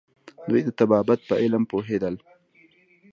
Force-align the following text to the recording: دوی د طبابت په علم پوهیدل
دوی 0.49 0.61
د 0.65 0.69
طبابت 0.79 1.19
په 1.29 1.33
علم 1.43 1.63
پوهیدل 1.71 2.15